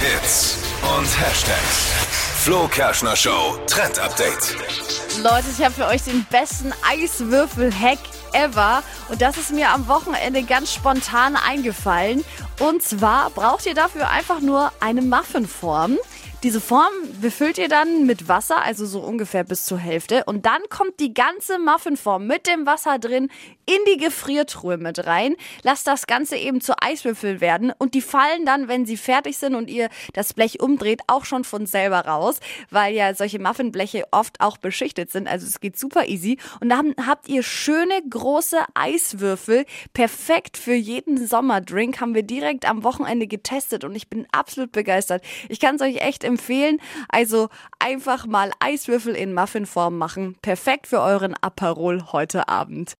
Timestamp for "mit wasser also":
18.04-18.84